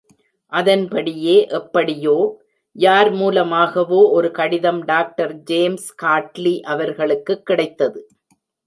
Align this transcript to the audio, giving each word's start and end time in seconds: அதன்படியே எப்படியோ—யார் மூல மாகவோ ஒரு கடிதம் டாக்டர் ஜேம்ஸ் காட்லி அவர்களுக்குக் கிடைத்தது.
அதன்படியே 0.53 1.35
எப்படியோ—யார் 1.49 3.11
மூல 3.11 3.43
மாகவோ 3.45 4.01
ஒரு 4.11 4.31
கடிதம் 4.31 4.81
டாக்டர் 4.85 5.35
ஜேம்ஸ் 5.43 5.89
காட்லி 5.95 6.61
அவர்களுக்குக் 6.67 7.45
கிடைத்தது. 7.45 8.01